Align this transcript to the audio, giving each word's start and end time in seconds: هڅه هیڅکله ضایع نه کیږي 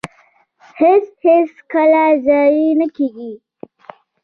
هڅه 0.77 1.13
هیڅکله 1.23 2.03
ضایع 2.25 2.69
نه 2.79 2.87
کیږي 2.95 3.31